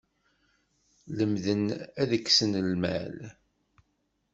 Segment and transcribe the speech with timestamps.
[1.17, 1.63] Lemden
[2.01, 3.15] ad ksen lmal.